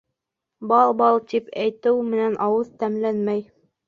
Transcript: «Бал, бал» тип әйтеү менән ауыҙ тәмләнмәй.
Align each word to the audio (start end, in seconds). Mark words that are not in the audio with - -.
«Бал, 0.69 0.93
бал» 1.01 1.19
тип 1.33 1.51
әйтеү 1.63 1.99
менән 2.07 2.39
ауыҙ 2.47 2.73
тәмләнмәй. 2.81 3.45